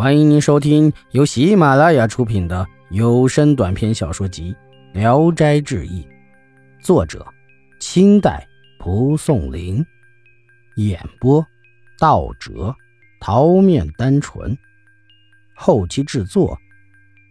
[0.00, 4.56] 欢迎您收听由喜马拉雅出品的有声短篇小说集
[4.98, 6.02] 《聊斋志异》，
[6.82, 7.22] 作者：
[7.80, 8.48] 清代
[8.78, 9.84] 蒲松龄，
[10.76, 11.46] 演播：
[11.98, 12.74] 道哲、
[13.20, 14.56] 桃面单纯，
[15.54, 16.58] 后期制作：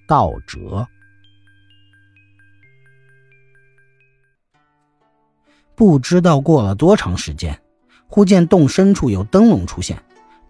[0.07, 0.87] 道哲。
[5.73, 7.59] 不知道过了多长时间，
[8.07, 9.99] 忽见洞深处有灯笼出现，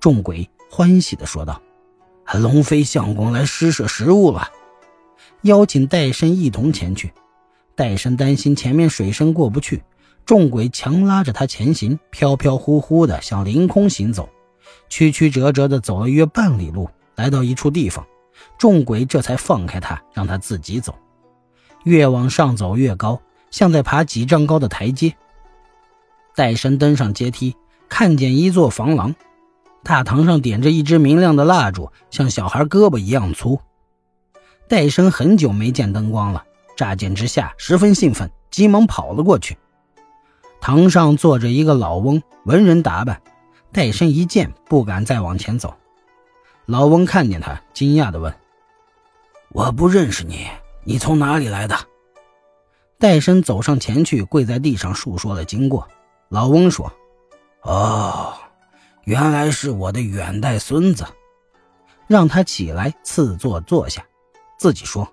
[0.01, 1.61] 众鬼欢喜的说道。
[2.37, 4.49] 龙飞相公来施舍食物了，
[5.41, 7.11] 邀请戴参一同前去。
[7.75, 9.81] 戴参担心前面水深过不去，
[10.25, 14.29] 众鬼强拉着他前行，飘飘忽忽的向凌空行走，
[14.89, 18.05] 曲曲折折的走了约半里路，来到一处地方，
[18.57, 20.93] 众鬼这才放开他，让他自己走。
[21.85, 25.15] 越往上走越高，像在爬几丈高的台阶。
[26.35, 27.55] 戴参登上阶梯，
[27.87, 29.15] 看见一座房廊。
[29.83, 33.59] 大堂上点着一支明亮的蜡烛，像小孩胳膊一样粗。
[34.67, 36.43] 戴生很久没见灯光了，
[36.75, 39.57] 乍见之下十分兴奋，急忙跑了过去。
[40.61, 43.21] 堂上坐着一个老翁，文人打扮。
[43.71, 45.73] 戴生一见，不敢再往前走。
[46.65, 48.35] 老翁看见他，惊讶地问
[49.53, 50.47] ：“我不认识你，
[50.83, 51.75] 你从哪里来的？”
[52.99, 55.87] 戴生走上前去，跪在地上述说了经过。
[56.29, 56.91] 老翁说
[57.63, 58.33] ：“哦。”
[59.09, 61.03] 原来是我的远代孙子，
[62.05, 64.05] 让他起来赐座坐下，
[64.59, 65.11] 自己说：“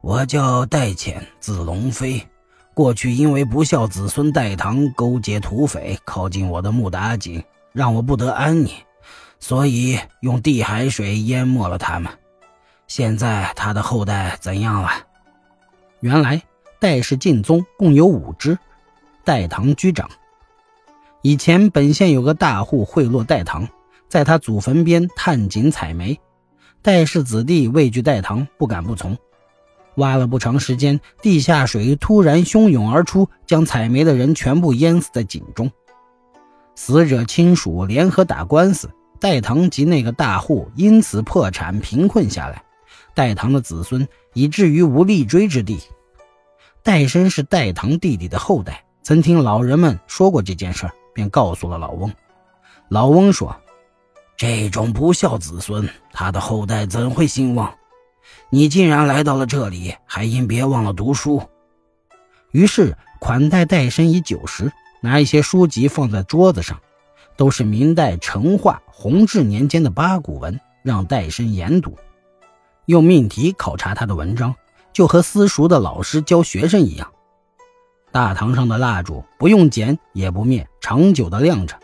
[0.00, 2.26] 我叫戴潜，字龙飞。
[2.72, 8.72] 过去因为不孝子孙戴唐勾结土匪，靠近我的木打井，让我不得安宁，
[9.38, 12.10] 所以用地海水淹没了他们。
[12.86, 14.88] 现在他的后代怎样了？
[16.00, 16.42] 原来
[16.80, 18.58] 戴氏晋宗共有五支，
[19.22, 20.08] 戴唐居长。”
[21.22, 23.68] 以前本县有个大户贿赂戴唐，
[24.08, 26.20] 在他祖坟边探井采煤，
[26.82, 29.16] 戴氏子弟畏惧戴唐，不敢不从。
[29.96, 35.70] 挖了不长时间，地下水突然汹涌而出，将采煤的人全部淹死在井中。
[36.74, 42.64] 死者亲属联合打官司，戴唐及那个大户因此破产贫困下来，
[43.14, 45.78] 戴唐的子孙以至于无立锥之地。
[46.82, 50.92] 戴生是戴唐弟弟的后代，曾听老人们说过这件事儿。
[51.12, 52.12] 便告诉了老翁。
[52.88, 53.56] 老翁说
[54.36, 57.74] ：“这种不孝子孙，他的后代怎会兴旺？
[58.50, 61.42] 你既然来到了这里，还应别忘了读书。”
[62.52, 66.80] 于是款待戴生以酒食，拿一些书籍放在桌子上，
[67.36, 71.96] 都是明代成化、弘治年间的八股文，让戴生研读，
[72.86, 74.54] 用命题考察他的文章，
[74.92, 77.11] 就和私塾的老师教学生一样。
[78.12, 81.74] 大堂上的蜡烛不用剪也不灭，长久的亮着。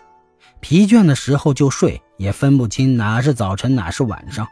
[0.60, 4.46] 疲倦的时候就睡，也分不清哪是早晨哪是晚上。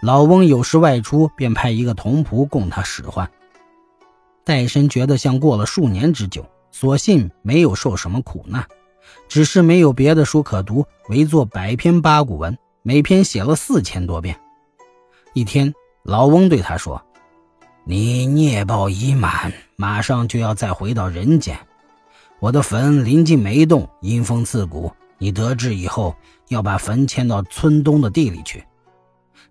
[0.00, 3.28] 老翁有时外出，便派一个童仆供他使唤。
[4.44, 8.64] 戴生觉得像过了数年之久，所幸没有受什么苦难，
[9.26, 14.38] 只是没有别的书可读，唯作百篇八股文，每篇写了四千多遍。
[15.32, 15.74] 一天，
[16.04, 17.04] 老翁对他说。
[17.86, 21.54] 你孽报已满，马上就要再回到人间。
[22.40, 24.90] 我的坟临近梅洞，阴风刺骨。
[25.18, 26.16] 你得知以后，
[26.48, 28.64] 要把坟迁到村东的地里去。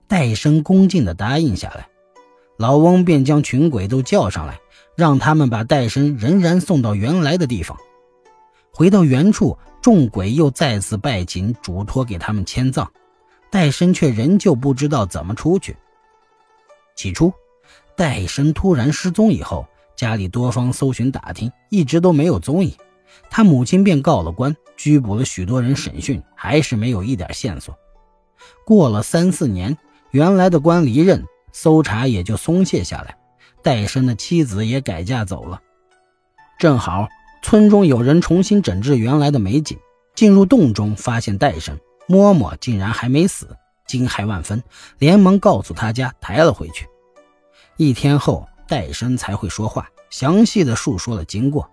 [0.08, 1.88] 戴生恭敬地答应下来。
[2.58, 4.60] 老翁便将群鬼都叫上来，
[4.96, 7.78] 让他们把戴生仍然送到原来的地方。
[8.72, 12.88] 回到原处，众鬼又再次拜请嘱托给他们迁葬，
[13.52, 15.78] 戴生却仍旧不知道怎么出去。
[16.96, 17.32] 起初。
[17.96, 22.74] 戴生突然失踪以后，家里多方搜寻打听，一直都没有踪影。
[23.30, 27.78] 他母亲便告了官，拘捕了许多人审讯，还是没有一点线索。
[28.66, 29.78] 过了三四年，
[30.12, 33.16] 原来的官离任，搜查也就松懈下来。
[33.62, 35.62] 戴生的妻子也改嫁走了。
[36.60, 37.08] 正好
[37.42, 39.78] 村中有人重新整治原来的美景，
[40.16, 41.78] 进入洞中发现戴生
[42.10, 43.56] 嬷嬷竟然还没死，
[43.88, 44.62] 惊骇万分，
[44.98, 46.88] 连忙告诉他家抬了回去。
[47.78, 51.70] 一天后，戴生才会说话，详细的述说了经过。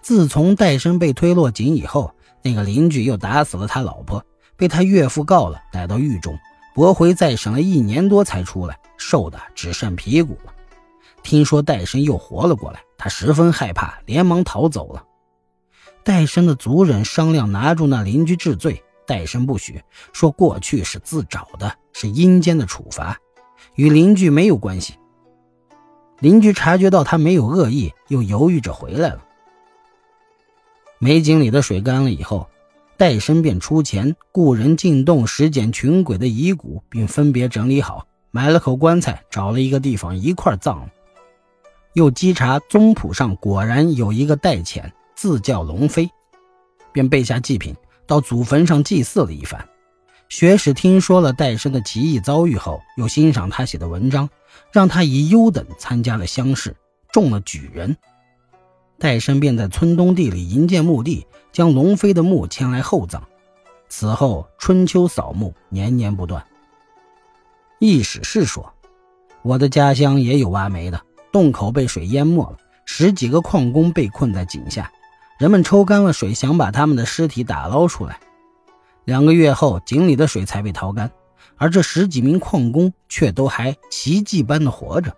[0.00, 4.24] 自从戴生被推落井以后，那个邻居又打死了他老婆，
[4.56, 6.38] 被他岳父告了，逮到狱中，
[6.74, 10.54] 驳回再审了一年多才出来，瘦的只剩皮骨了。
[11.22, 15.04] 听说戴生又活了过来，他十分害怕，连忙逃走了。
[16.02, 19.82] 戴生的族人商量拿住那邻居治罪，戴生不许，
[20.14, 23.18] 说过去是自找的，是阴间的处罚。
[23.74, 24.94] 与邻居没有关系。
[26.20, 29.22] 邻居察觉到他没有恶意，又犹豫着回来了。
[30.98, 32.46] 煤井里的水干了以后，
[32.98, 40.88] 戴生便出钱雇人进洞拾捡群鬼的遗骨，并分别整理好，买了口棺材，找了一个地方一块葬了。
[41.94, 46.10] 又稽查宗谱上果然有一个戴潜，字叫龙飞，
[46.92, 47.74] 便备下祭品
[48.06, 49.66] 到祖坟上祭祀了一番。
[50.30, 54.30] 学士听说了戴生的奇异遭遇后，又欣赏他写的文章，
[54.70, 56.76] 让他以优等参加了乡试，
[57.12, 57.96] 中了举人。
[58.96, 63.20] 戴生便在村东地里营建墓地，将龙飞的墓迁来厚葬。
[63.88, 66.46] 此后春秋扫墓，年年不断。
[67.80, 68.72] 易史是说，
[69.42, 71.00] 我的家乡也有挖煤的，
[71.32, 74.92] 洞口被水淹没了，十几个矿工被困在井下，
[75.38, 78.20] 人们抽干了水，想把他们的尸体打捞出来。
[79.10, 81.10] 两个月后，井里的水才被掏干，
[81.56, 85.16] 而这十几名矿工却都还奇迹般的活着。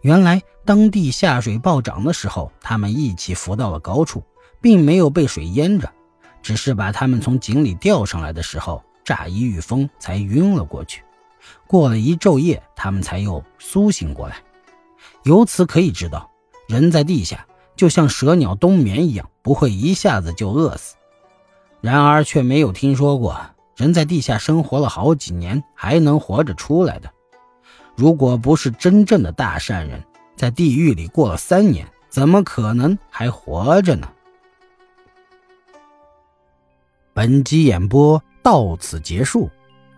[0.00, 4.24] 原来，当地下水暴涨的时候，他们一起浮到了高处，
[4.60, 5.88] 并没有被水淹着，
[6.42, 11.04] 只是把他们从井里吊上来的时候，乍一遇风才晕了过去。
[11.68, 14.38] 过了一昼夜，他们才又苏醒过来。
[15.22, 16.28] 由此可以知道，
[16.66, 20.95] 人在地下就像蛇鸟冬眠一样，不会一下子就饿死。
[21.86, 23.40] 然而，却没有听说过
[23.76, 27.08] 人在地下生活了好几年还能活着出来的。
[27.94, 30.02] 如果不是真正的大善人，
[30.34, 34.10] 在地狱里过了三年，怎么可能还活着呢？
[37.14, 39.48] 本集演播到此结束，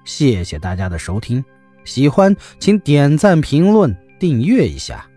[0.05, 1.43] 谢谢大家的收听。
[1.87, 5.07] 喜欢请点赞、评论、订阅一下。